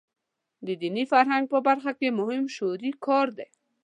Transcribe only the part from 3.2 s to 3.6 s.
دی.